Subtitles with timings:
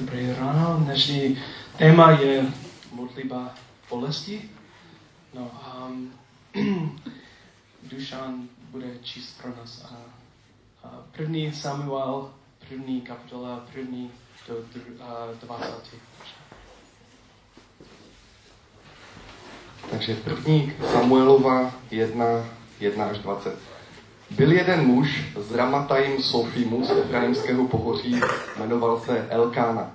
[0.00, 0.80] Dobré ráno.
[0.84, 1.38] Dnešní
[1.76, 2.46] téma je
[2.92, 3.54] modlitba
[3.90, 4.50] bolesti.
[5.34, 5.50] No,
[5.88, 6.12] um,
[7.82, 9.96] Dušan bude číst pro nás a,
[10.86, 12.30] a první Samuel,
[12.68, 14.10] první kapitola, první
[14.48, 15.94] do uh, 20.
[19.90, 22.24] Takže první Samuelova 1,
[22.80, 23.77] 1 až 20.
[24.30, 28.20] Byl jeden muž z Ramatajim Sofimu z Efraimského pohoří,
[28.58, 29.90] jmenoval se Elkána.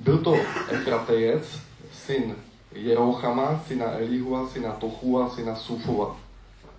[0.00, 0.36] Byl to
[0.68, 1.58] Efratejec,
[1.92, 2.36] syn
[2.72, 6.16] Jerochama, syna Elihua, syna Tochua, syna Sufua.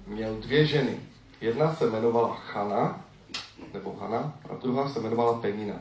[0.07, 0.99] Měl dvě ženy.
[1.41, 3.02] Jedna se jmenovala Chana,
[3.73, 5.75] nebo Hana, a druhá se jmenovala Penina.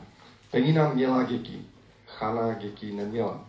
[0.51, 1.65] Penina měla děti,
[2.07, 3.39] Chana děti neměla.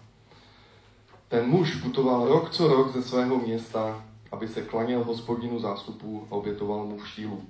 [1.28, 4.02] Ten muž putoval rok co rok ze svého města
[4.32, 7.42] aby se klaněl hospodinu zástupů a obětoval mu v šílu.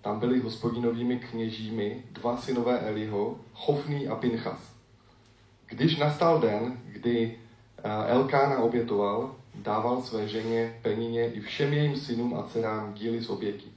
[0.00, 4.72] Tam byli hospodinovými kněžími dva synové Eliho, Chofný a Pinchas.
[5.66, 7.38] Když nastal den, kdy
[7.78, 13.28] eh, Elkána obětoval, dával své ženě, penině i všem jejím synům a dcerám díly z
[13.28, 13.68] oběti.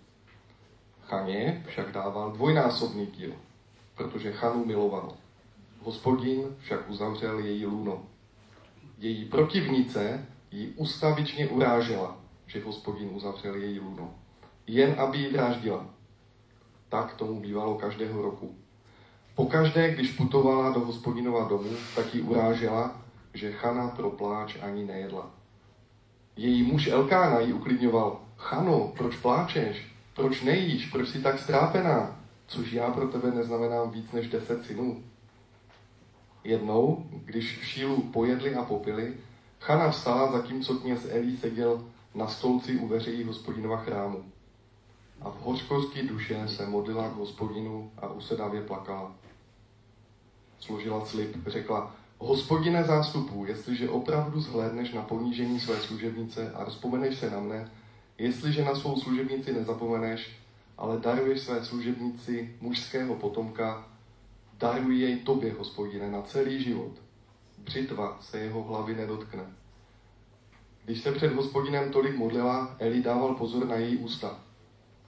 [1.01, 3.33] Chaně však dával dvojnásobný díl,
[3.95, 5.13] protože Chanu miloval.
[5.81, 8.03] Hospodin však uzavřel její luno.
[8.97, 14.13] Její protivnice ji ustavičně urážela že hospodin uzavřel její luno.
[14.67, 15.85] Jen aby ji dráždila.
[16.89, 18.55] Tak tomu bývalo každého roku.
[19.35, 23.01] Pokaždé, když putovala do hospodinova domu, tak ji urážela,
[23.33, 25.31] že Chana pro pláč ani nejedla.
[26.37, 28.21] Její muž Elkána ji uklidňoval.
[28.37, 29.87] Chano, proč pláčeš?
[30.15, 30.91] Proč nejíš?
[30.91, 32.19] Proč jsi tak strápená?
[32.47, 35.03] Což já pro tebe neznamenám víc než deset synů.
[36.43, 39.13] Jednou, když v šílu pojedli a popili,
[39.59, 41.83] Chana vstala, zatímco kněz Elí seděl
[42.15, 44.23] na stolci u veřejí hospodinova chrámu.
[45.21, 49.15] A v hořkosti duše se modlila k hospodinu a usedavě plakala.
[50.59, 57.29] Složila slib, řekla, hospodine zástupů, jestliže opravdu zhlédneš na ponížení své služebnice a rozpomeneš se
[57.29, 57.71] na mne,
[58.17, 60.39] jestliže na svou služebnici nezapomeneš,
[60.77, 63.87] ale daruješ své služebnici mužského potomka,
[64.57, 66.91] daruj jej tobě, hospodine, na celý život.
[67.57, 69.43] Břitva se jeho hlavy nedotkne.
[70.85, 74.39] Když se před hospodinem tolik modlila, Eli dával pozor na její ústa.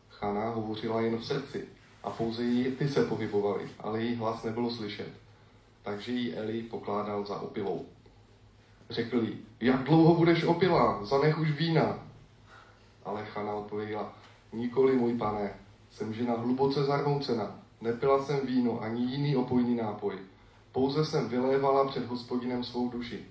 [0.09, 1.67] Chana hovořila jen v srdci
[2.03, 5.09] a pouze její ty se pohybovaly, ale její hlas nebylo slyšet.
[5.83, 7.85] Takže jí Eli pokládal za opilou.
[8.89, 11.99] Řekl jí, jak dlouho budeš opilá, zanech už vína.
[13.05, 14.13] Ale Chana odpověděla,
[14.53, 15.53] nikoli můj pane,
[15.91, 20.15] jsem žena hluboce zarmoucena, nepila jsem víno ani jiný opojný nápoj,
[20.71, 23.25] pouze jsem vylévala před hospodinem svou duši.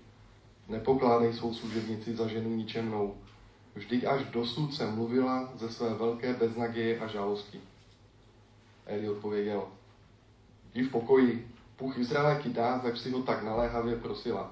[0.69, 3.15] Nepokládej svou služebnici za ženu ničemnou.
[3.75, 7.61] Vždyť až dosud jsem mluvila ze své velké beznaděje a žálosti.
[8.87, 9.69] Eli odpověděl,
[10.75, 14.51] jdi v pokoji, Bůh Izraele ti dá, jak si ho tak naléhavě prosila.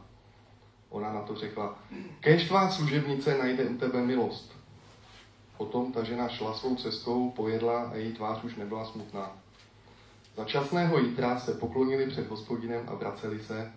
[0.91, 1.79] Ona na to řekla,
[2.21, 4.53] kež tvá služebnice najde u tebe milost.
[5.57, 9.37] Potom ta žena šla svou cestou, pojedla a její tvář už nebyla smutná.
[10.37, 13.73] Za časného jítra se poklonili před hospodinem a vraceli se,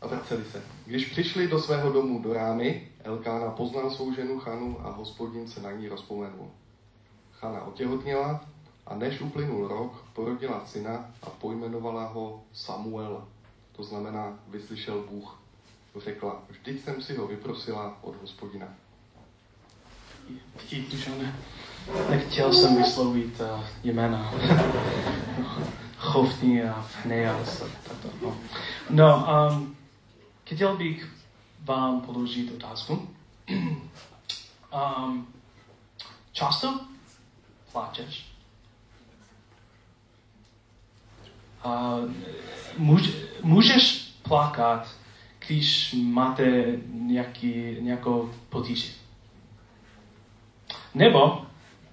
[0.00, 0.62] a vraceli se.
[0.86, 5.60] Když přišli do svého domu do Rámy, Elkána poznal svou ženu Chanu a hospodin se
[5.60, 6.50] na ní rozpomenul.
[7.32, 8.44] Chana otěhotněla
[8.86, 13.24] a než uplynul rok, porodila syna a pojmenovala ho Samuel.
[13.76, 15.38] To znamená, vyslyšel Bůh.
[15.96, 18.66] Řekla, vždyť jsem si ho vyprosila od hospodina.
[20.90, 21.36] Dušane,
[22.10, 24.32] nechtěl jsem vyslovit uh, jména.
[25.98, 27.62] Chovný a Neas.
[28.22, 28.36] No,
[28.90, 29.77] no um,
[30.54, 31.14] Chtěl bych
[31.64, 33.14] vám položit otázku.
[33.48, 35.28] um,
[36.32, 36.80] často
[37.72, 38.26] pláčeš?
[41.64, 42.12] Uh,
[42.78, 43.10] můž,
[43.42, 44.88] můžeš plakat,
[45.46, 48.92] když máte nějaký, nějakou potíži.
[50.94, 51.46] Nebo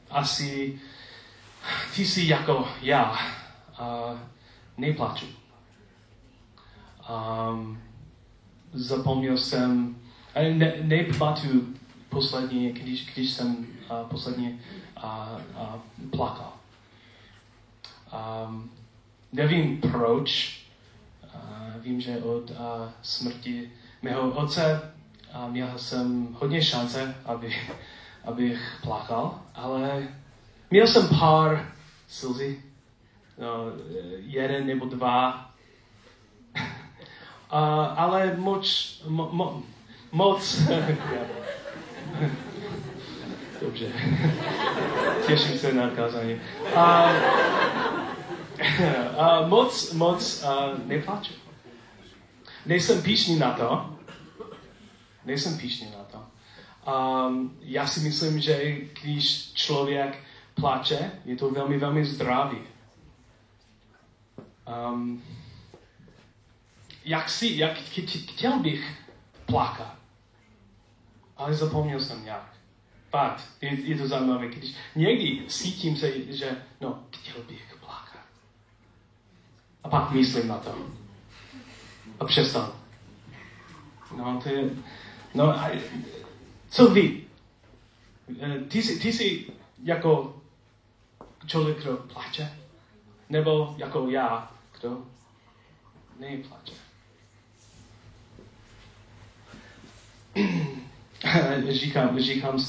[0.10, 0.80] asi
[1.96, 3.12] ty jsi jako já,
[3.80, 4.20] uh,
[4.78, 5.26] neplaču.
[7.10, 7.85] Um,
[8.76, 9.96] zapomněl jsem,
[10.54, 11.76] ne, nepamatuju
[12.10, 14.60] poslední, když, když jsem uh, posledně
[15.04, 15.04] uh,
[15.62, 16.54] uh, plakal.
[18.14, 18.72] Um,
[19.34, 20.60] nevím proč,
[21.24, 22.58] uh, vím, že od uh,
[23.02, 24.94] smrti mého otce
[25.36, 27.56] uh, měl jsem hodně šance, aby,
[28.24, 30.08] abych plakal, ale
[30.72, 31.72] měl jsem pár
[32.08, 32.62] slzy,
[33.38, 33.66] no,
[34.18, 35.50] jeden nebo dva
[37.54, 39.64] Uh, ale moc, mo, mo,
[40.12, 40.56] moc,
[43.62, 43.86] dobře,
[45.28, 46.34] těším se na kázání.
[46.34, 46.40] Uh,
[49.42, 50.50] uh, moc, moc uh,
[50.88, 51.34] neplaču.
[52.66, 53.98] Nejsem píšný na to.
[55.26, 56.26] Nejsem píšný na to.
[56.92, 60.24] Um, já si myslím, že když člověk
[60.56, 62.58] plače, je to velmi, velmi zdravý.
[64.92, 65.24] Um,
[67.06, 69.02] jak si, jak chtěl bych
[69.46, 69.96] plakat,
[71.38, 72.56] ale zapomněl jsem nějak.
[73.10, 78.26] Fakt, je, je to zajímavé, když někdy cítím se, že no, chtěl bych plakat.
[79.84, 80.76] A pak myslím na to.
[82.20, 82.74] A přestanu.
[84.18, 84.70] No, to je,
[85.34, 85.72] no, a,
[86.70, 87.26] co vy?
[88.42, 89.46] Eh, ty jsi, ty jsi
[89.84, 90.42] jako
[91.48, 92.58] člověk, kdo plače?
[93.30, 95.04] Nebo jako já, kdo
[96.20, 96.85] neplače?
[101.70, 102.60] říkám, říkám uh,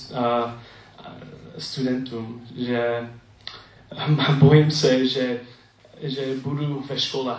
[1.59, 3.11] studentům, že
[4.39, 5.41] bojím se, že,
[6.03, 7.37] že budu ve škole.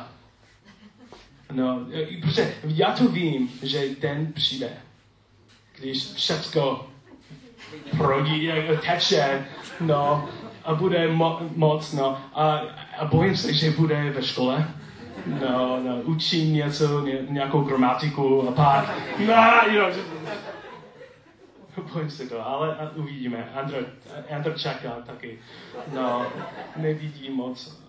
[1.51, 1.85] No,
[2.21, 4.69] protože já to vím, že den přijde,
[5.79, 6.87] když všechno
[7.97, 8.49] prodí,
[8.81, 9.45] teče,
[9.81, 10.29] no,
[10.63, 12.61] a bude mo- moc, no, a,
[12.97, 14.67] a bojím se, že bude ve škole.
[15.41, 19.91] No, no, učím něco, ně, nějakou gramatiku a pak, no, you know,
[21.81, 23.51] bojím se to, ale uvidíme.
[23.53, 23.77] Andro,
[24.35, 25.39] Andro čeká taky.
[25.93, 26.25] No,
[26.75, 27.81] nevidí moc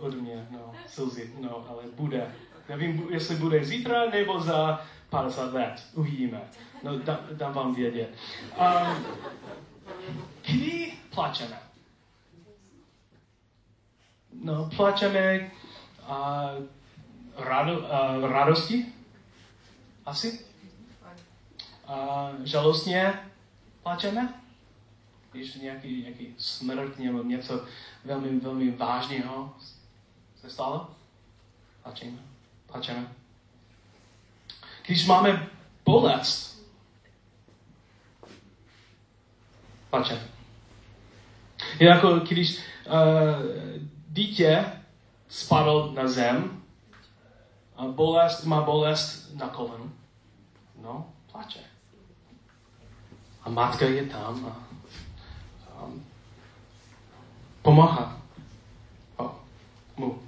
[0.00, 2.34] od mě, no, slzy, no, ale bude.
[2.68, 4.80] Nevím, jestli bude zítra nebo za
[5.10, 5.82] 50 let.
[5.94, 6.40] Uvidíme.
[6.82, 8.14] No, dám, dám vám vědět.
[8.60, 9.04] Um,
[10.46, 11.58] kdy plačeme?
[14.44, 15.50] No, plačeme
[16.08, 16.64] uh,
[17.36, 18.86] rado, uh, radosti?
[20.06, 20.51] Asi?
[21.92, 23.20] Uh, žalostně
[23.82, 24.34] plačeme?
[25.32, 27.64] Když nějaký, nějaký smrt nebo něco
[28.04, 29.52] velmi, velmi vážného
[30.40, 30.90] se stalo?
[31.82, 32.18] Plačeme.
[32.66, 33.06] Plačeme.
[34.86, 35.48] Když máme
[35.84, 36.66] bolest,
[39.90, 40.28] plačeme.
[41.78, 42.62] Je jako když uh,
[44.08, 44.64] dítě
[45.28, 46.62] spadl na zem
[47.76, 49.92] a bolest, má bolest na kolenu.
[50.82, 51.71] No, plače.
[53.44, 54.56] A matka je tam a,
[55.70, 55.86] a
[57.62, 58.18] pomáhá
[59.16, 59.30] oh,
[59.96, 60.18] mu.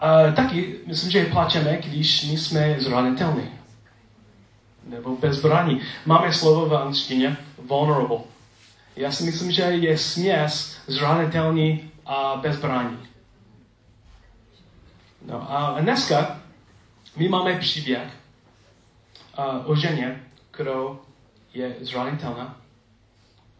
[0.00, 3.50] A taky myslím, že plačeme, když jsme zranitelní
[4.84, 5.80] nebo bezbraní.
[6.06, 7.36] Máme slovo v angličtině
[7.68, 8.18] vulnerable.
[8.96, 12.98] Já si myslím, že je směs zranitelný a bezbraní.
[15.26, 16.40] No a dneska
[17.16, 18.25] my máme příběh
[19.64, 21.00] o ženě, kterou
[21.54, 22.60] je zranitelná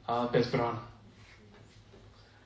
[0.06, 0.88] a bezbrána.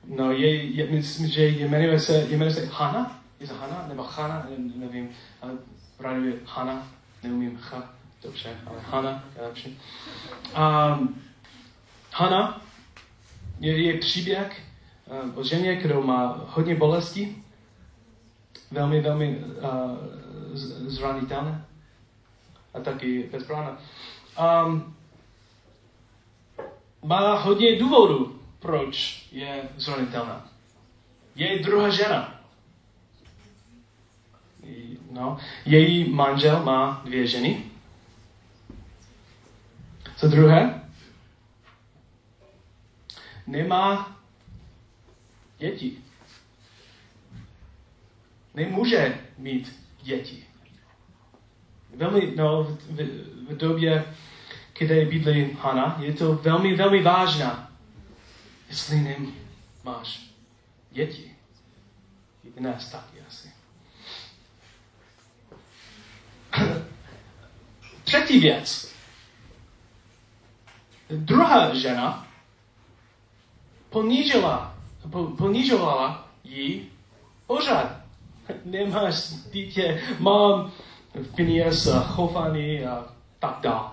[0.05, 3.21] No, je, je, myslím, že jmenuje se, jmenuje se Hana?
[3.39, 3.85] Je to Hana?
[3.87, 4.47] Nebo Hana?
[4.75, 5.09] Nevím.
[5.99, 6.87] Raduje Hana.
[7.23, 7.93] Neumím H.
[8.23, 9.79] Dobře, ale Hana je lepší.
[10.57, 11.21] Um,
[12.11, 12.61] Hana
[13.59, 14.61] je, je příběh
[15.05, 17.35] uh, o ženě, kterou má hodně bolesti,
[18.71, 19.97] velmi, velmi uh,
[20.87, 21.65] zranitelné
[22.73, 23.77] a taky bezbrána.
[24.65, 24.95] Um,
[27.03, 30.49] má hodně důvodů, proč je zranitelná.
[31.35, 32.41] Je druhá žena.
[35.11, 37.63] No, její manžel má dvě ženy.
[40.17, 40.81] Co druhé?
[43.47, 44.17] Nemá
[45.57, 45.97] děti.
[48.53, 50.50] Nemůže mít děti.
[51.95, 52.77] Velmi, no, v,
[53.49, 54.05] v, době,
[54.79, 57.71] kde bydlí Hana, je to velmi, velmi vážná.
[58.69, 59.17] Jestli
[59.83, 60.31] nemáš
[60.91, 61.31] děti.
[62.57, 63.51] Dnes taky asi.
[68.03, 68.91] Třetí věc.
[71.09, 72.27] Druhá žena
[73.89, 74.77] ponížila,
[75.11, 76.89] po, ponížovala jí
[77.47, 78.01] pořád.
[78.65, 79.15] Nemáš
[79.51, 80.71] dítě, mám
[81.35, 83.05] Phineas a Chofany a
[83.39, 83.89] tak dále.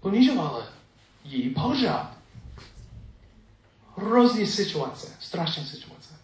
[0.00, 0.78] Ponižovala
[1.24, 2.18] jí pořád.
[3.96, 6.14] Hrozný situace, strašná situace.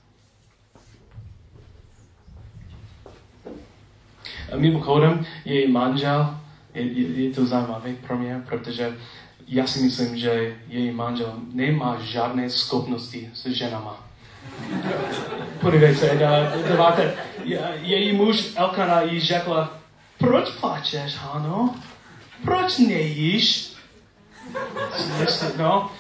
[4.53, 6.41] A mimochodem, její manžel,
[6.75, 8.97] je, je, je to zajímavé pro mě, protože
[9.49, 14.09] já si myslím, že její manžel nemá žádné schopnosti s ženama.
[15.61, 16.19] Podívejte,
[16.69, 17.15] dáváte,
[17.83, 19.79] její muž Elkana jí řekla,
[20.19, 21.75] proč plačeš, Hano?
[22.45, 23.75] Proč nejíš?
[25.57, 25.91] No,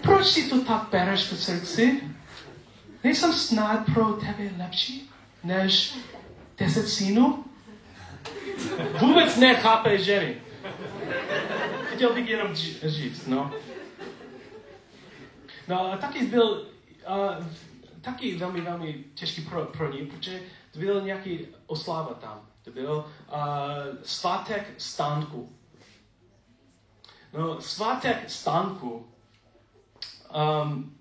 [0.00, 2.00] proč si to tak bereš k srdci?
[3.04, 5.10] Nejsem snad pro tebe lepší
[5.44, 5.94] než
[6.58, 7.44] deset synů?
[9.00, 10.36] Vůbec nechápe ženy.
[11.94, 13.52] Chtěl bych jenom říct, no.
[15.68, 16.66] No a taky byl
[17.08, 17.46] uh,
[18.00, 20.40] taky velmi, velmi těžký pro, pro ní, protože
[20.74, 22.48] to byl nějaký oslava tam.
[22.64, 23.36] To byl uh,
[24.02, 25.56] svátek stánku.
[27.32, 29.08] No, svátek stánku.
[30.62, 30.98] Um,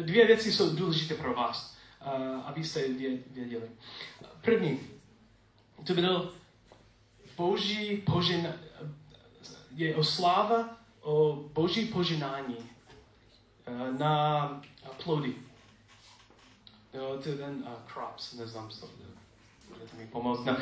[0.00, 3.70] dvě věci jsou důležité pro vás, uh, abyste vě- věděli.
[4.40, 4.80] První,
[5.86, 6.32] to byl
[7.36, 8.54] boží požin,
[9.74, 14.62] je oslava o boží požinání uh, na
[15.04, 15.34] plody.
[16.94, 18.88] No, to ten uh, crops, neznám to.
[19.68, 20.44] Můžete mi pomoct?
[20.44, 20.56] Na,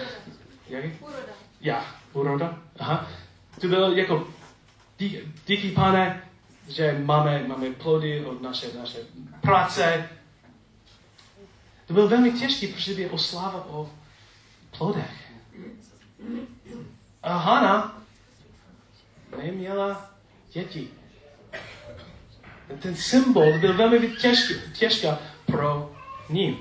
[0.69, 0.85] jak?
[1.03, 1.33] Úroda.
[1.61, 2.59] Já, úroda.
[2.79, 3.11] Aha.
[3.61, 4.29] To bylo jako
[4.99, 6.31] dí, díky pane,
[6.69, 8.99] že máme, máme plody od naše, naše
[9.41, 10.09] práce.
[11.87, 13.91] To bylo velmi těžké, protože by oslava o
[14.79, 15.33] plodech.
[17.23, 18.03] A Hana
[19.45, 20.11] neměla
[20.53, 20.89] děti.
[22.79, 25.90] Ten symbol byl velmi těžký, těžká pro
[26.33, 26.59] ní.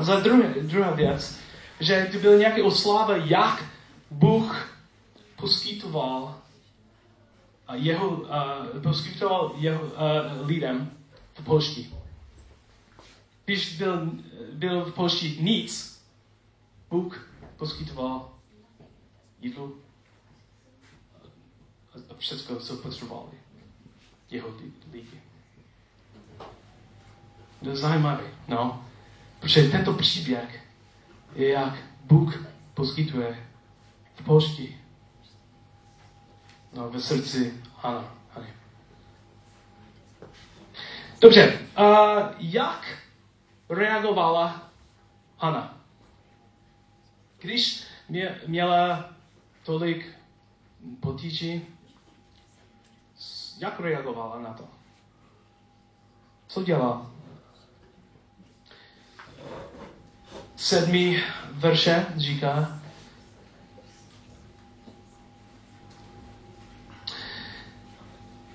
[0.00, 1.38] Za druhé, druhá věc,
[1.80, 3.64] že to byl nějaký oslava, jak
[4.10, 4.78] Bůh
[5.36, 6.40] poskytoval
[7.66, 10.90] a jeho, uh, poskytoval jeho uh, lidem
[11.34, 11.90] v pošti.
[13.44, 14.10] Když byl,
[14.52, 16.00] byl v pošti nic,
[16.90, 18.30] Bůh poskytoval
[19.40, 19.72] jídlo
[22.10, 23.38] a všechno, co potřebovali
[24.30, 25.20] jeho li- lidi.
[27.62, 28.84] To je zajímavé, no.
[29.40, 30.64] Protože tento příběh
[31.34, 31.74] je, jak
[32.04, 33.46] Bůh poskytuje
[34.14, 34.78] v pošti.
[36.72, 38.14] No, ve srdci Hana.
[38.34, 38.48] Hany.
[41.20, 42.98] Dobře, a jak
[43.68, 44.70] reagovala
[45.38, 45.78] Hana?
[47.38, 49.10] Když mě, měla
[49.62, 50.06] tolik
[51.00, 51.66] potíží,
[53.58, 54.64] jak reagovala na to?
[56.46, 57.17] Co dělala?
[60.58, 61.16] Sedmý
[61.52, 62.80] verše říká,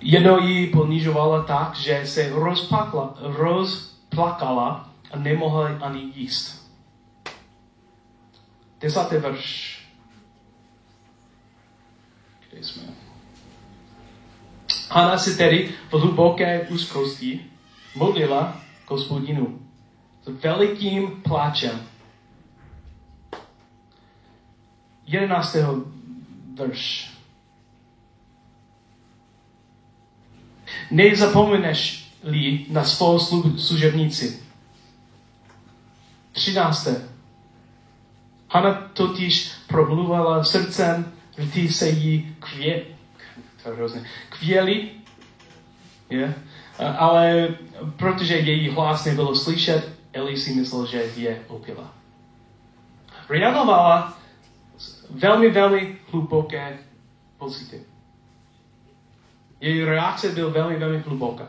[0.06, 6.72] Jednou ji ponižovala tak, že se rozpakla, rozplakala a nemohla ani jíst.
[8.80, 9.80] Desátý verš.
[12.50, 12.84] Kde jsme?
[14.90, 17.46] Hana se tedy v hluboké úzkosti
[17.96, 19.60] modlila k hospodinu
[20.26, 21.93] s velikým pláčem.
[25.06, 25.84] Jedenáctého
[26.58, 27.14] verš.
[30.92, 34.44] Nezapomeneš-li na svou slu- služebnici.
[36.32, 36.88] 13.
[38.50, 42.84] Hana totiž promluvala srdcem, rty se jí kvě,
[44.30, 44.90] kvěli,
[46.10, 46.36] je?
[46.98, 47.48] Ale
[47.98, 51.94] protože její hlas nebylo slyšet, Eli si myslel, že je opila.
[53.30, 54.18] Reagovala
[55.10, 56.80] velmi, velmi hluboké
[57.38, 57.84] pocity.
[59.60, 61.48] Její reakce byla velmi, velmi hluboká.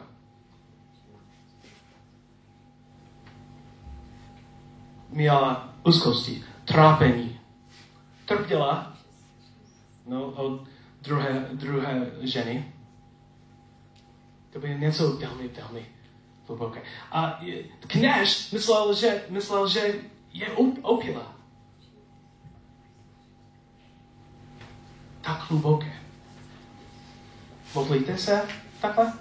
[5.09, 7.41] Měla úzkosti, trápení.
[8.25, 8.97] Trpěla
[10.07, 10.69] no, od
[11.03, 12.73] druhé, druhé ženy.
[14.53, 15.87] To bylo něco velmi, velmi
[16.47, 16.83] hluboké.
[17.13, 17.41] A
[17.79, 19.95] kněž myslel, že, myslel, že
[20.33, 21.35] je op- opila.
[25.25, 25.93] Tak hluboké.
[27.75, 28.43] Modlíte se
[28.81, 29.13] takhle?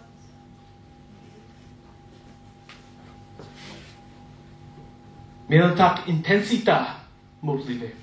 [5.47, 7.03] Měl tak intenzita
[7.41, 7.95] modlitby.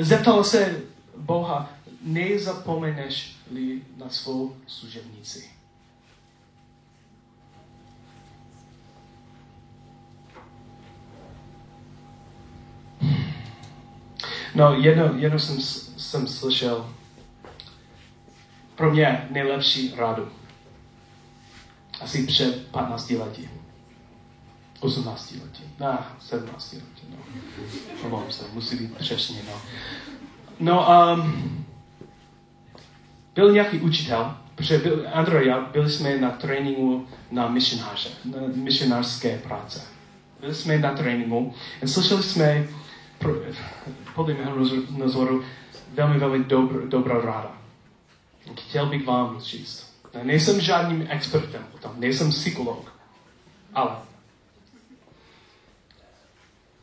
[0.00, 0.82] Zeptal se
[1.16, 1.70] Boha,
[2.02, 5.50] nezapomeneš-li na svou služebnici.
[14.60, 15.60] No, jedno, jedno jsem,
[15.96, 16.90] jsem slyšel
[18.76, 20.28] pro mě nejlepší radu.
[22.00, 23.50] Asi před 15 lety.
[24.80, 25.62] 18 lety.
[25.80, 27.16] Ne, 17 lety, no.
[28.04, 29.62] Omlouvám se, musí být přesně, no.
[30.60, 31.64] No, um,
[33.34, 39.38] byl nějaký učitel, protože byl, Andrej, já byli jsme na tréninku na misionáře, na misionářské
[39.38, 39.82] práce.
[40.40, 42.66] byli jsme na tréninku a slyšeli jsme,
[44.14, 44.56] podle mého
[44.98, 45.44] názoru,
[45.94, 47.56] velmi, velmi dobro, dobrá ráda.
[48.56, 49.90] Chtěl bych vám říct.
[50.22, 52.92] Nejsem žádným expertem o tom, nejsem psycholog,
[53.74, 53.96] ale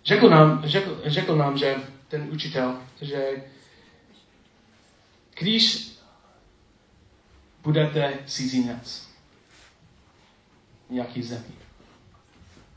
[0.06, 1.76] řekl nám, řekl, řekl nám, že
[2.08, 3.28] ten učitel, že
[5.40, 5.92] když
[7.64, 9.08] budete cizinec
[10.90, 11.56] nějaký zemi,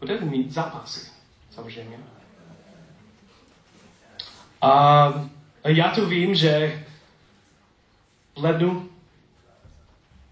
[0.00, 1.10] budete mít zápasy,
[1.50, 2.19] samozřejmě.
[4.60, 5.12] A
[5.64, 6.84] já to vím, že
[8.34, 8.88] v lednu,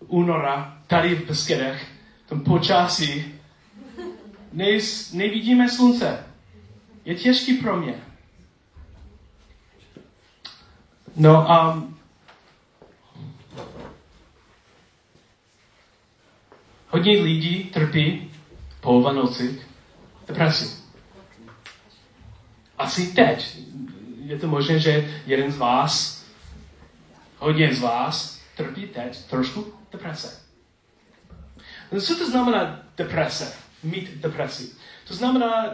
[0.06, 1.92] února, tady v Beskedech,
[2.28, 3.35] tom počasí,
[4.52, 6.26] nejs, nevidíme slunce.
[7.04, 7.94] Je těžký pro mě.
[11.16, 11.82] No a
[16.88, 18.30] hodně lidí trpí
[18.80, 19.68] po Vánocích
[20.28, 20.82] depresi.
[22.78, 23.56] Asi teď.
[24.28, 26.25] Je to možné, že jeden z vás,
[27.38, 30.40] hodně z vás, trpí teď trošku deprese.
[32.00, 33.56] Co to znamená deprese?
[33.82, 34.75] Mít depresi.
[35.08, 35.64] To znamená,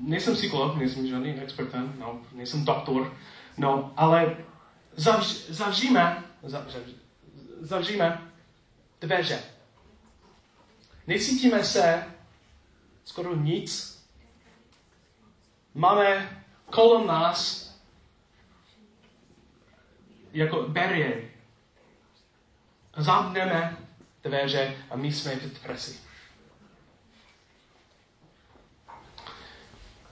[0.00, 1.68] nejsem psycholog, nejsem žádný expert,
[1.98, 3.16] no, nejsem doktor,
[3.58, 4.36] no, ale
[4.96, 6.76] zavř, zavříme, zavř,
[7.60, 8.22] zavříme
[9.00, 9.42] dveře.
[11.06, 12.04] Necítíme se
[13.04, 14.02] skoro nic.
[15.74, 17.63] Máme kolem nás
[20.34, 21.30] jako bariéry.
[22.96, 23.76] Zamkneme
[24.22, 25.98] dveře a my jsme v depresi.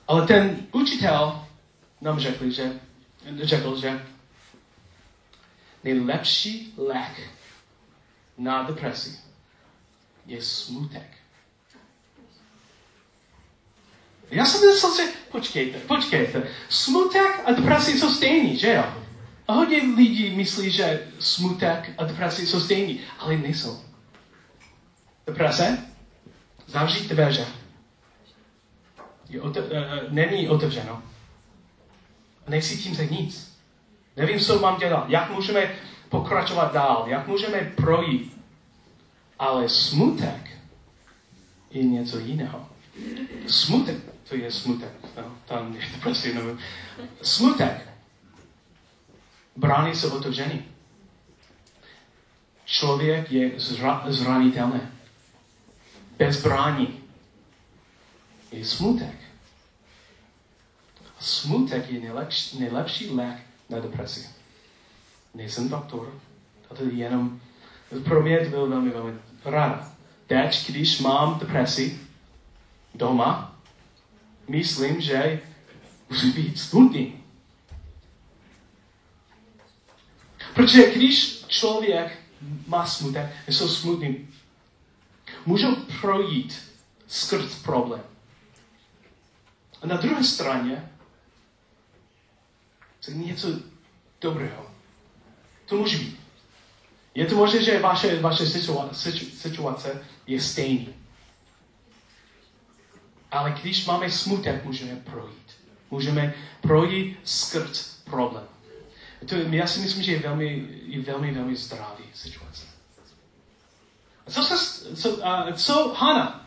[0.09, 1.47] Ale ten učitel
[2.00, 2.81] nám řekl, že,
[3.43, 4.07] řekl, že
[5.85, 7.31] nejlepší lék
[8.38, 9.21] na depresi
[10.26, 11.19] je smutek.
[14.31, 19.01] Já jsem myslel, že počkejte, počkejte, smutek a depresi jsou stejný, že jo?
[19.52, 23.80] A hodně lidí myslí, že smutek a depresi jsou stejný, ale nejsou.
[25.26, 25.78] Deprese
[26.67, 27.47] zavřít dveře.
[29.28, 31.02] Je otev, uh, není otevřeno.
[32.49, 33.58] Necítím se nic.
[34.17, 35.04] Nevím, co mám dělat.
[35.08, 35.75] Jak můžeme
[36.08, 37.04] pokračovat dál?
[37.06, 38.36] Jak můžeme projít?
[39.38, 40.50] Ale smutek
[41.71, 42.69] je něco jiného.
[43.47, 43.97] Smutek,
[44.28, 44.93] to je smutek.
[45.17, 46.58] No, tam je prostě nevím.
[47.23, 47.92] Smutek.
[49.56, 50.65] Brány jsou otevřeny.
[52.65, 54.80] Člověk je zra, zranitelný.
[56.19, 57.00] Bez brání.
[58.52, 59.15] Je smutek.
[61.19, 63.36] Smutek je nejlepší, nejlepší lék
[63.71, 64.28] na depresi.
[65.34, 66.21] Nejsem doktor,
[66.76, 67.41] to je jenom,
[68.04, 69.93] pro mě to bylo velmi, velmi rád.
[70.26, 72.00] Teď, když mám depresi
[72.95, 73.56] doma,
[74.49, 75.41] myslím, že
[76.10, 77.22] musí být smutný.
[80.54, 82.19] Protože když člověk
[82.67, 84.28] má smutek, jsou smutný,
[85.47, 86.62] můžou projít
[87.06, 88.02] skrz problém.
[89.82, 90.88] A na druhé straně
[93.08, 93.49] něco
[94.21, 94.67] dobrého.
[95.67, 96.21] To může být.
[97.15, 100.88] Je to možné, že vaše, vaše situace, situace je stejný.
[103.30, 105.52] Ale když máme smutek, můžeme projít.
[105.91, 108.51] Můžeme projít skrz problém.
[109.28, 112.67] To, já si myslím, že je velmi, je velmi, velmi zdravý situace.
[114.30, 116.47] Co, se, co, uh, co Hana?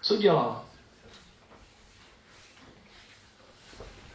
[0.00, 0.64] Co dělala?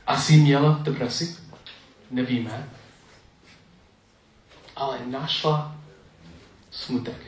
[0.07, 1.37] Asi měla depresi?
[2.11, 2.69] Nevíme.
[4.75, 5.75] Ale našla
[6.71, 7.25] smutek.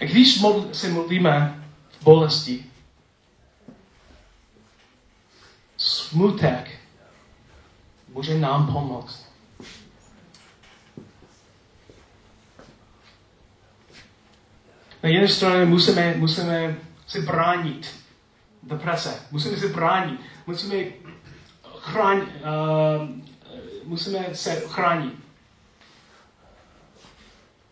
[0.00, 0.40] A když
[0.72, 2.70] se mluvíme v bolesti,
[6.16, 6.70] smutek
[8.08, 9.26] může nám pomoct.
[15.02, 16.76] Na jedné straně musíme, musíme
[17.06, 17.94] se bránit
[18.62, 19.22] deprese.
[19.30, 20.20] Musíme se bránit.
[20.46, 20.76] Musíme,
[21.78, 23.08] chránit, uh,
[23.84, 25.14] musíme se chránit.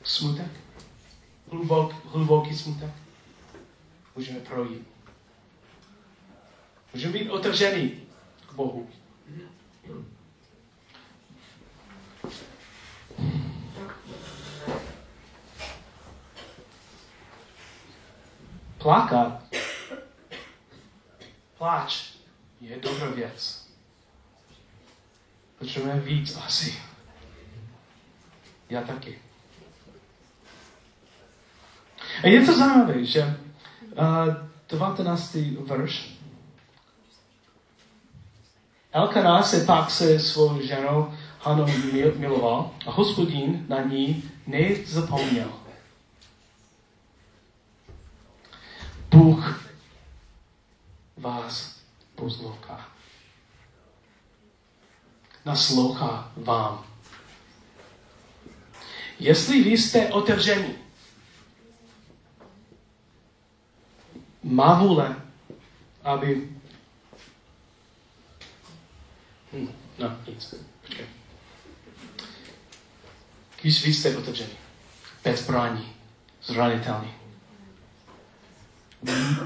[0.03, 0.53] Smutek.
[1.51, 2.91] Hlubok, hluboký smutek.
[4.17, 4.89] Můžeme projít.
[6.95, 8.04] Můžeme být otevřený k
[8.55, 8.89] Bohu.
[18.79, 19.45] Plakat
[21.59, 22.13] Pláč
[22.61, 23.69] je dobrá věc.
[25.59, 26.75] Potřebujeme víc asi.
[28.71, 29.19] Já taky.
[32.23, 33.37] A je to zajímavé, že
[34.71, 35.35] uh, 19.
[35.67, 36.24] verš.
[38.95, 41.67] Elkaná se pak se svou ženou Hanou
[42.17, 45.53] miloval a hospodin na ní nezapomněl.
[49.11, 49.69] Bůh
[51.17, 51.77] vás
[52.15, 52.89] poslouchá.
[55.45, 56.85] Naslouchá vám.
[59.19, 60.75] Jestli vy jste otevření,
[64.43, 65.17] má vůle,
[66.03, 66.54] aby...
[69.99, 70.55] no, nic.
[70.81, 71.07] Počkej.
[73.63, 74.57] Když vy jste otevření,
[75.25, 75.93] bezbrání,
[76.43, 77.15] zranitelný,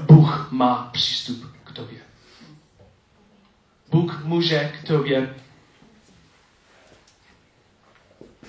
[0.01, 1.99] Bůh má přístup k tobě.
[3.89, 5.35] Bůh může k tobě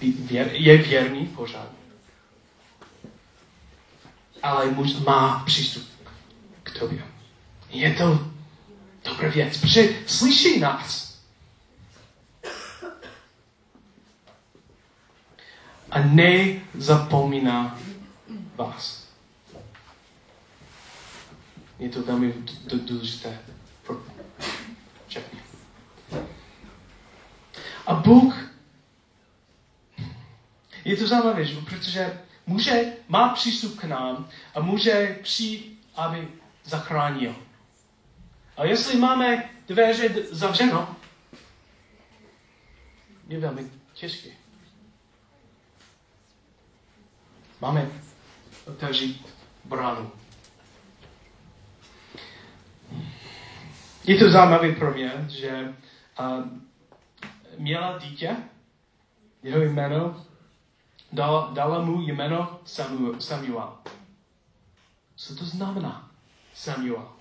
[0.00, 1.68] být věr, je věrný pořád.
[4.42, 4.74] Ale
[5.06, 5.88] má přístup
[6.62, 7.02] k tobě.
[7.70, 8.30] Je to
[9.04, 11.10] dobrá věc, protože slyší nás.
[16.04, 17.78] Nezapomíná
[18.56, 19.08] vás.
[21.78, 22.34] Je to velmi
[22.86, 23.38] důležité
[23.86, 24.02] pro
[25.08, 25.40] všechny.
[27.86, 28.50] A Bůh
[30.84, 36.28] je to zajímavé, protože může, má přístup k nám a může přijít, aby
[36.64, 37.36] zachránil.
[38.56, 40.96] A jestli máme dveře zavřeno,
[43.28, 44.39] je velmi těžké.
[47.61, 47.90] Máme
[48.66, 49.27] otevřít
[49.64, 50.12] bránu.
[54.05, 55.75] Je to zajímavé pro mě, že
[56.20, 56.44] uh,
[57.59, 58.37] měla dítě,
[59.42, 60.27] jeho jméno,
[61.12, 63.20] dala, dala mu jméno Samuel.
[63.20, 63.79] Samuel.
[65.16, 66.11] Co to znamená
[66.55, 67.12] Samuel?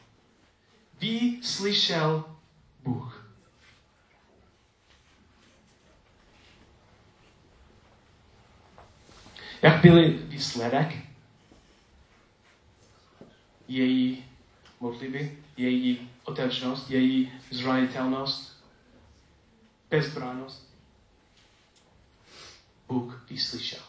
[0.99, 2.23] Ví, slyšel
[2.84, 3.28] Bůh.
[9.62, 10.98] Jak byly výsledek
[13.67, 14.26] její
[14.80, 18.63] modlitby, její otevřenost, její zranitelnost,
[19.89, 20.69] bezbrannost?
[22.88, 23.80] Bůh vyslyšel.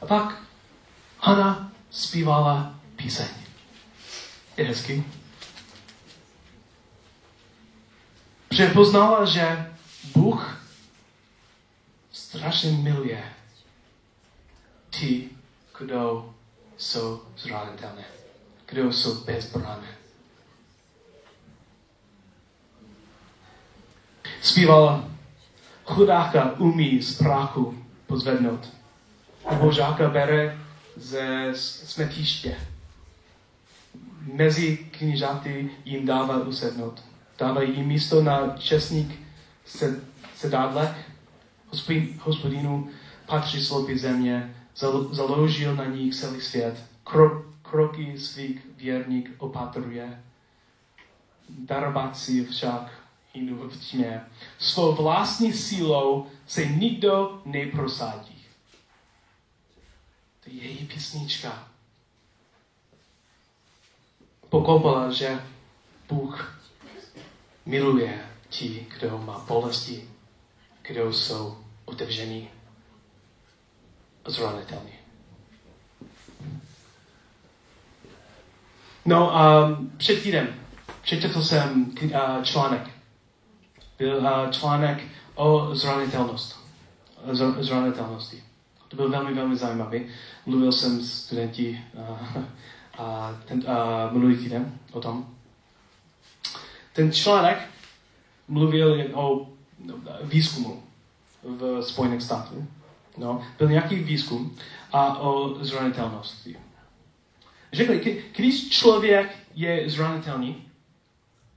[0.00, 0.42] A pak
[1.18, 3.28] Hana zpívala píseň.
[4.56, 5.21] Je hezký.
[8.52, 9.66] Protože poznala, že
[10.14, 10.64] Bůh
[12.12, 13.24] strašně miluje
[14.90, 15.28] ty,
[15.78, 16.34] kdo
[16.76, 18.04] jsou zranitelné,
[18.66, 19.96] kdo jsou bezbranné.
[24.42, 25.04] Zpívala,
[25.84, 28.68] chudáka umí z prachu pozvednout.
[29.58, 30.58] Božáka bere
[30.96, 32.56] ze smetiště.
[34.20, 39.20] Mezi knižáty jim dává usednout dávají jim místo na čestník
[40.36, 40.90] sedádlek.
[41.68, 42.90] Hospodin, hospodinu
[43.26, 44.54] patří sloupy země,
[45.10, 46.84] založil na nich celý svět.
[47.04, 50.22] Krok, kroky svých věrník opatruje.
[51.48, 52.90] Darovací však
[53.34, 54.20] jinu v tmě.
[54.58, 58.44] Svou vlastní sílou se nikdo neprosadí.
[60.44, 61.68] To je její písnička.
[64.48, 65.40] Pokopala, že
[66.08, 66.61] Bůh
[67.66, 70.08] miluje ti, kdo má bolesti,
[70.82, 72.48] kdo jsou otevření
[74.24, 74.92] a zranitelní.
[79.04, 80.48] No a před týdem
[81.02, 81.92] přečetl jsem
[82.42, 82.90] článek.
[83.98, 85.02] Byl článek
[85.34, 86.66] o zranitelnost,
[87.60, 88.42] zranitelnosti.
[88.88, 90.06] To byl velmi, velmi zajímavý.
[90.46, 92.18] Mluvil jsem s studenti uh,
[92.98, 95.26] uh, ten, uh, minulý týden o tom.
[96.92, 97.58] Ten článek
[98.48, 99.48] mluvil jen o
[100.22, 100.82] výzkumu
[101.42, 102.58] v Spojených státech.
[103.18, 104.56] No, byl nějaký výzkum
[104.92, 106.56] a o zranitelnosti.
[107.72, 110.68] Řekli, když člověk je zranitelný,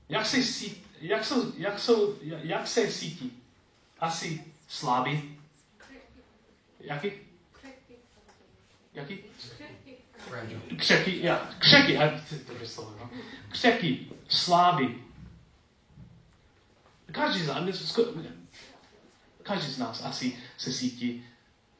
[0.08, 3.42] jak se, cítí, jak, jsou, jak, jsou, jak se cítí?
[4.00, 5.36] Asi slabý.
[6.80, 7.10] Jaký?
[8.94, 9.18] Jaký?
[10.76, 11.98] Křeky, ja, křeky,
[12.64, 13.10] slovo, no.
[13.48, 15.05] Křeky, slabý,
[17.12, 17.98] každý z nás,
[19.42, 21.24] každý z nás asi se cítí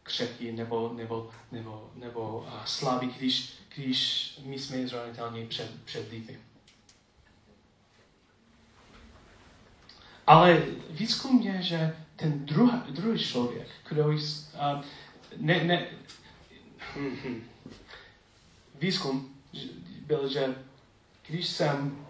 [0.02, 6.38] křehký nebo, nebo, nebo, nebo slabý, když, když my jsme zranitelní před, před lidmi.
[10.26, 14.14] Ale výzkum je, že ten druhý, druhý člověk, který uh,
[15.36, 15.86] ne, ne,
[16.96, 17.44] hm, hm.
[18.74, 19.34] výzkum
[20.06, 20.54] byl, že
[21.26, 22.05] když jsem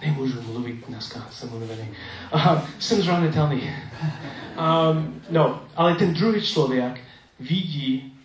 [0.00, 1.88] nemůžu mluvit dneska, jsem unavený.
[2.34, 3.62] Uh, jsem zranitelný.
[3.62, 7.00] Um, no, ale ten druhý člověk
[7.40, 8.18] vidí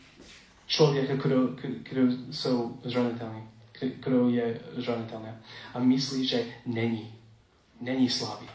[0.68, 1.14] člověka,
[1.84, 5.30] který jsou zranitelný, který je zranitelný
[5.74, 7.14] a myslí, že není,
[7.82, 8.48] není slabý.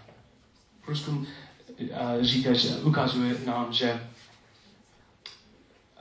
[0.84, 1.86] Průzkum uh,
[2.20, 4.10] říká, že ukazuje nám, že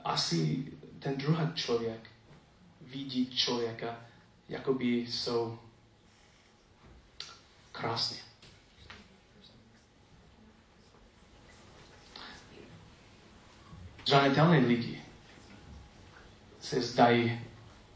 [0.04, 0.66] asi
[0.98, 2.10] ten druhý člověk
[2.92, 3.96] vidí člověka,
[4.48, 5.58] jako by jsou
[7.72, 8.18] krásně.
[14.06, 15.02] Zranitelné lidi
[16.60, 17.40] se zdají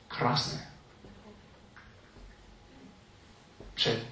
[0.08, 0.70] krásné
[3.74, 4.06] před.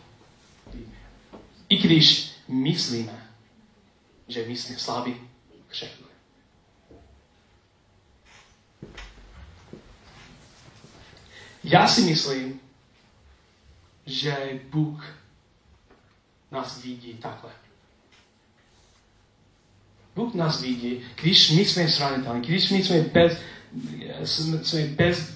[1.69, 3.31] I když myslíme,
[4.29, 5.33] že my jsme slabí.
[11.65, 12.61] Já si myslím,
[14.07, 15.22] že Bůh
[16.53, 17.51] nás vidí takhle.
[20.15, 23.39] Bůh nás vidí, když my jsme zranitelní, když my jsme bez,
[24.25, 25.33] jsme bez,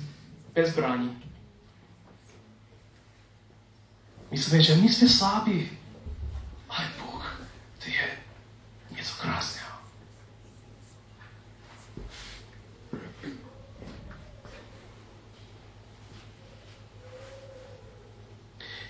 [0.54, 1.22] bezbraní.
[4.30, 5.70] Myslíme, že my jsme slabí.
[6.68, 7.40] Ale Bůh,
[7.78, 8.18] to je
[8.96, 9.66] něco krásného.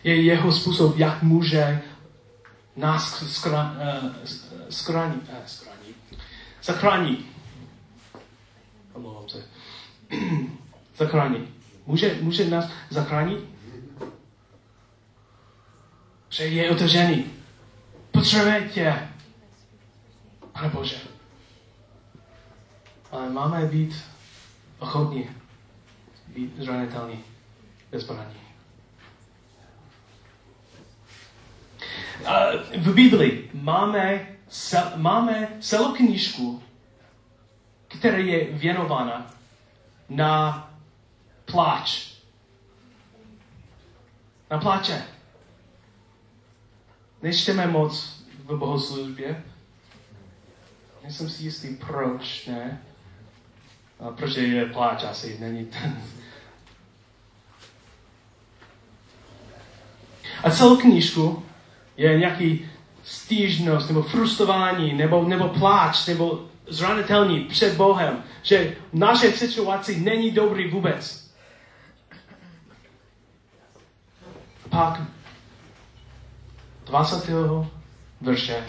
[0.04, 1.82] Je jeho způsob, jak může
[2.76, 3.74] nás skra,
[4.70, 5.94] skrání, uh, skrání,
[6.62, 7.26] zachrání.
[8.92, 9.44] Omlouvám se.
[10.98, 11.48] zachrání.
[11.86, 13.44] Může, může nás zachránit?
[16.28, 17.24] Že je otevřený.
[18.10, 19.08] Potřebuje tě.
[20.52, 20.96] Pane Bože.
[23.12, 24.04] Ale máme být
[24.78, 25.28] ochotní
[26.36, 27.24] být zranitelní,
[27.90, 28.45] bezbraní.
[32.76, 34.26] V Biblii máme,
[34.96, 36.62] máme celou knížku,
[37.88, 39.34] která je věnována
[40.08, 40.62] na
[41.44, 42.12] pláč.
[44.50, 45.04] Na pláče.
[47.22, 49.42] Nečteme moc v bohoslužbě.
[51.02, 52.82] Nejsem si jistý, proč ne.
[54.00, 56.02] A proč je pláč asi, není ten.
[60.42, 61.45] A celou knížku
[61.96, 62.70] je nějaký
[63.04, 70.70] stížnost, nebo frustrování, nebo, nebo pláč, nebo zranitelní před Bohem, že naše situaci není dobrý
[70.70, 71.30] vůbec.
[74.68, 75.02] Pak
[76.84, 77.30] 20.
[78.20, 78.64] verše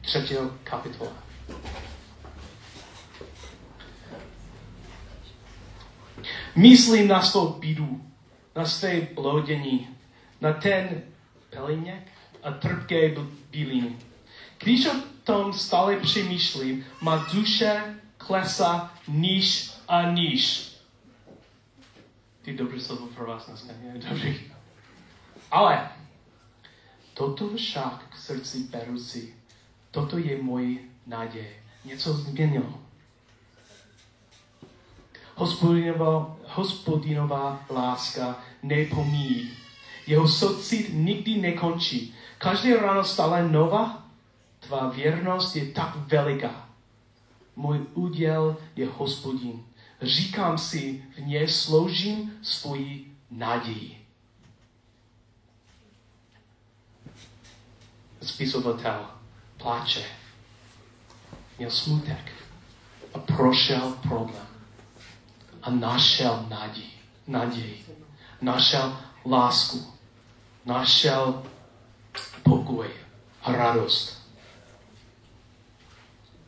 [0.00, 0.36] 3.
[0.64, 1.10] kapitola.
[6.56, 8.00] Myslím na svou bídu,
[8.56, 9.88] na své blodění,
[10.40, 11.02] na ten
[11.50, 13.14] peliněk, a trpké
[13.50, 13.96] bíliny.
[14.58, 14.92] Když o
[15.24, 20.72] tom stále přemýšlím, má duše klesá níž a níž.
[22.42, 24.40] Ty dobré slovo pro vás dneska, je dobrý.
[25.50, 25.88] Ale
[27.14, 29.34] toto však k srdci beru si.
[29.90, 31.50] Toto je můj naděj.
[31.84, 32.80] Něco změnilo.
[35.34, 39.50] Hospodinová, hospodinová láska nepomíjí.
[40.06, 42.14] Jeho soucit nikdy nekončí.
[42.38, 44.06] Každý ráno stále nová,
[44.60, 46.68] tvá věrnost je tak veliká.
[47.56, 49.64] Můj úděl je hospodin.
[50.02, 54.06] Říkám si, v něj sloužím svoji naději.
[58.22, 59.06] Spisovatel
[59.56, 60.04] pláče.
[61.58, 62.32] Měl smutek
[63.14, 64.46] a prošel problém.
[65.62, 66.92] A našel naději.
[67.26, 67.86] naději.
[68.40, 69.94] Našel lásku.
[70.64, 71.42] Našel
[72.48, 72.90] pokoj
[73.42, 74.28] a radost.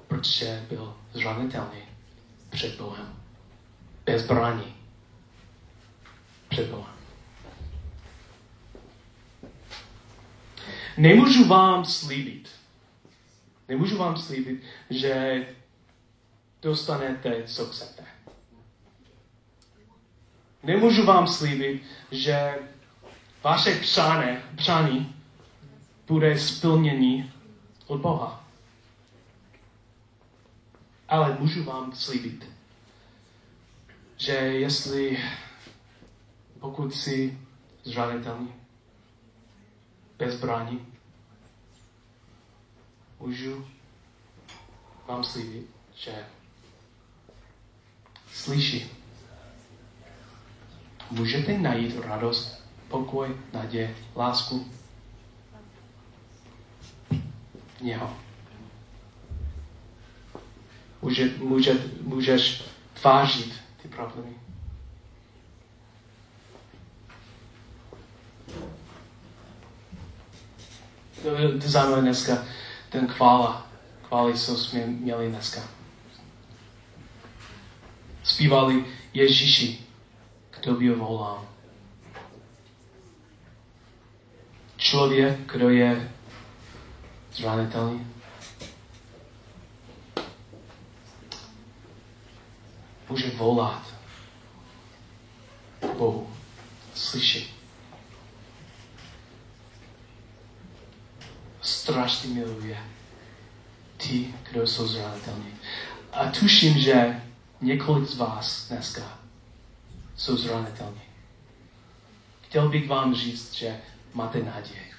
[0.09, 1.83] Protože byl zranitelný
[2.51, 3.17] před Bohem.
[4.07, 4.77] Bez braní
[6.49, 6.95] před Bohem.
[10.97, 12.49] Nemůžu vám slíbit,
[13.69, 15.47] nemůžu vám slíbit, že
[16.63, 18.05] dostanete, co chcete.
[20.63, 22.55] Nemůžu vám slíbit, že
[23.43, 25.20] vaše přáne, přání
[26.11, 27.33] bude splnění
[27.87, 28.45] od Boha.
[31.09, 32.51] Ale můžu vám slíbit,
[34.17, 35.19] že jestli
[36.61, 37.39] pokud si
[37.85, 38.53] zranitelný,
[40.19, 40.87] bez brání,
[43.21, 43.67] můžu
[45.07, 46.27] vám slíbit, že
[48.33, 48.91] slyší.
[51.11, 54.81] Můžete najít radost, pokoj, naděje, lásku v
[57.81, 58.17] něho.
[61.03, 62.63] Může, může, můžeš
[62.93, 64.35] tvářit ty problémy.
[71.23, 72.45] To je zajímavé dneska,
[72.89, 73.67] ten chvála.
[74.03, 75.61] Chvály, co jsme měli dneska.
[78.23, 79.79] Zpívali Ježíši,
[80.61, 81.49] kdo by volal.
[84.77, 86.13] Člověk, kdo je
[87.33, 88.07] zranitelný.
[93.09, 93.83] Může volat
[95.99, 96.31] Bohu,
[96.95, 97.45] slyšet.
[101.61, 102.79] Strašně miluje
[103.97, 105.55] ty, kdo jsou zranitelní.
[106.13, 107.23] A tuším, že
[107.61, 109.19] několik z vás dneska
[110.17, 111.01] jsou zranitelní.
[112.43, 113.81] Chtěl bych vám říct, že
[114.15, 114.90] máte naději.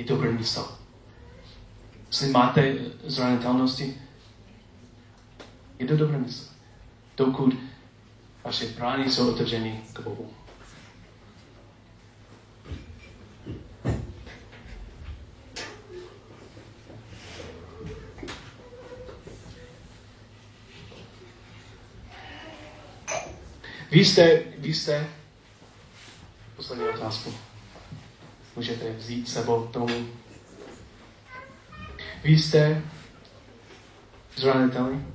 [0.00, 0.78] Je dobré místo.
[2.06, 4.02] Jestli máte zranitelnosti,
[5.78, 6.54] je to dobré místo.
[7.16, 7.54] Dokud
[8.44, 10.30] vaše brány jsou otevřeny k Bohu.
[23.90, 25.08] Vy jste, vy jste,
[26.56, 27.49] poslední otázku.
[28.60, 30.06] Můžete vzít sebou tomu.
[32.24, 32.82] Vy jste
[34.36, 35.06] zranitelní?